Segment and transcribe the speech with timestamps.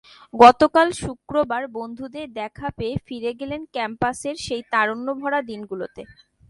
[0.33, 6.01] গতকাল শুক্রবার বন্ধুদের দেখা পেয়ে ফিরে গেলেন ক্যাম্পাসের সেই তারুণ্যভরা দিনগুলোতে।